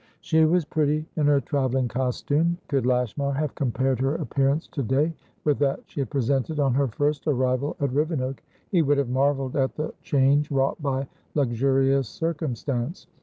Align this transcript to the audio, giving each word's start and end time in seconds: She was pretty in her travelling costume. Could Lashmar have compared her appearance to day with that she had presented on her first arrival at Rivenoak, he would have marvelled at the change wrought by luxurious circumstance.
She 0.19 0.43
was 0.45 0.65
pretty 0.65 1.07
in 1.15 1.27
her 1.27 1.39
travelling 1.39 1.87
costume. 1.87 2.57
Could 2.69 2.87
Lashmar 2.87 3.33
have 3.33 3.53
compared 3.53 3.99
her 3.99 4.15
appearance 4.15 4.65
to 4.69 4.81
day 4.81 5.13
with 5.43 5.59
that 5.59 5.81
she 5.85 5.99
had 5.99 6.09
presented 6.09 6.59
on 6.59 6.73
her 6.73 6.87
first 6.87 7.27
arrival 7.27 7.75
at 7.79 7.93
Rivenoak, 7.93 8.41
he 8.71 8.81
would 8.81 8.97
have 8.97 9.09
marvelled 9.09 9.55
at 9.55 9.75
the 9.75 9.93
change 10.01 10.49
wrought 10.49 10.81
by 10.81 11.07
luxurious 11.35 12.09
circumstance. 12.09 13.05